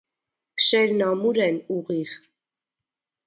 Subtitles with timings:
[0.59, 2.17] Փշերն ամուր են, ուղիղ։